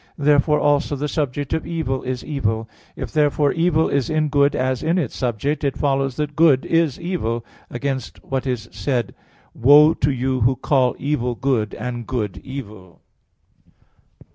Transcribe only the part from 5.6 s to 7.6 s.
it follows that good is evil,